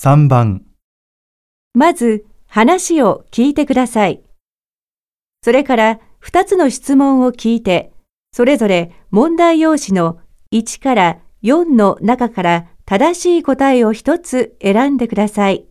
[0.00, 0.62] 3番、
[1.74, 4.22] まず話を聞いてください。
[5.42, 7.90] それから2つの質問を聞いて、
[8.30, 10.20] それぞれ問題用紙の
[10.52, 15.66] 1から4の中から正しい答えを1つ選んでください。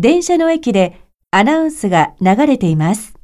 [0.00, 1.00] 電車の駅で
[1.32, 3.14] アナウンスが流れています。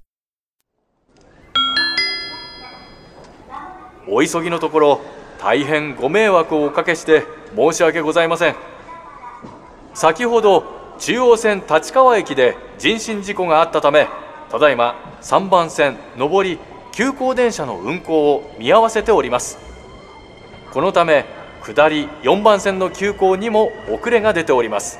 [4.09, 5.00] お急ぎのところ
[5.39, 7.23] 大変ご迷惑をおかけして
[7.55, 8.70] 申し訳ございません
[9.94, 10.64] 先ほど
[10.99, 14.08] 中央線立川駅で人身事故があったため
[14.50, 16.58] ただいま3番線上り
[16.93, 19.58] 急行電車の運行を見合わせております。
[20.72, 21.25] このため
[21.62, 24.98] 下り4番線の急行にも遅れが出ております。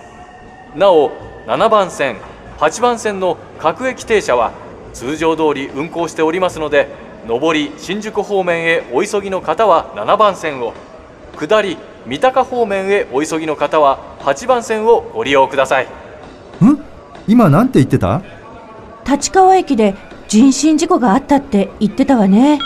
[0.75, 1.11] なお
[1.47, 2.17] 7番線
[2.59, 4.53] 8番線の各駅停車は
[4.93, 6.89] 通常通り運行しておりますので
[7.27, 10.75] 上り新宿方面へお急ぎの方は7番線を
[11.39, 11.77] 下り
[12.07, 15.87] 三鷹方面へお急ぎの方は8番線をご利用ください。
[15.87, 15.89] ん？
[17.29, 18.23] 今なんて言ってた？
[19.07, 19.95] 立川駅で
[20.29, 22.59] 人身事故があったって言ってたわね。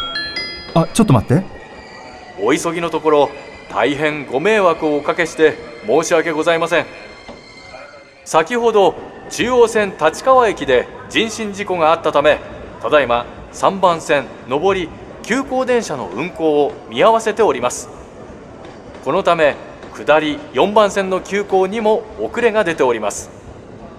[0.74, 1.44] あ、ちょっと待って。
[2.42, 3.30] お急ぎのところ
[3.70, 6.86] 大変ご迷惑をおかけして申し訳ございません。
[8.24, 8.94] 先ほど
[9.30, 12.38] 中央線立川駅で人身事故があったため
[12.82, 14.88] ただいま3番線上り
[15.22, 17.88] 急行電車の運行を見合わせております
[19.04, 19.54] このため
[19.94, 23.30] 下り4番線の急行にも遅れが出ております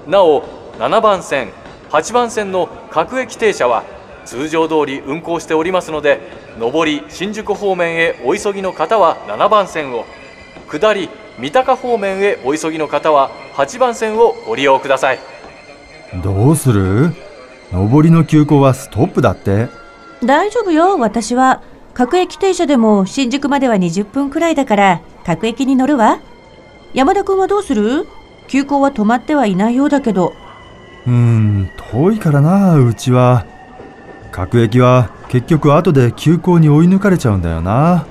[0.07, 0.43] なお
[0.79, 1.51] 7番線
[1.89, 3.83] 8番線の各駅停車は
[4.25, 6.19] 通常通り運行しておりますので
[6.59, 10.05] 上り新宿方面へお急ぎの方は7番線を
[10.69, 15.19] 下り三鷹方面へお急ぎの方は8番線をご利用ください
[16.23, 17.13] どうする？
[17.71, 19.67] 上りの急行はストップだって。
[20.23, 21.61] 大丈夫よ、私は。
[21.95, 26.19] 各駅停車でも新宿までは20分くらいだから、各駅に乗るわ。
[26.93, 28.05] 山田君はどうする？
[28.49, 30.33] 急行は止まってはいないようだけど。
[31.07, 33.45] うーん、遠いからな、うちは。
[34.33, 38.05] 各駅は結局後で急行に追い抜かれちゃうんだよな。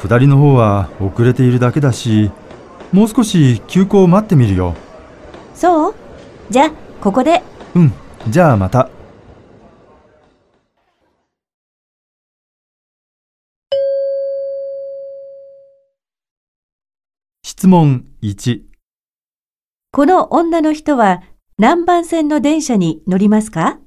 [0.00, 2.30] 下りの方は遅れているだけだし、
[2.92, 4.76] もう少し急行を待ってみるよ。
[5.52, 5.94] そう？
[6.48, 7.42] じゃあ、ここで。
[7.74, 7.92] うん、
[8.28, 8.88] じゃあまた。
[17.64, 18.60] 質問1、
[19.90, 21.22] この女の人は
[21.56, 23.78] 何番線の電車に乗りますか？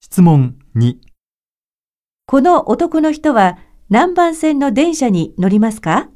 [0.00, 0.96] 質問2、
[2.26, 3.56] この男の人は
[3.88, 6.08] 何番線の電車に乗りますか？